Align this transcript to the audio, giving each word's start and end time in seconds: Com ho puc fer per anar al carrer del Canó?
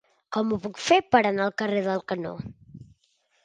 Com 0.37 0.53
ho 0.53 0.57
puc 0.63 0.79
fer 0.85 0.97
per 1.17 1.21
anar 1.31 1.45
al 1.49 1.55
carrer 1.65 1.85
del 1.91 2.05
Canó? 2.13 2.35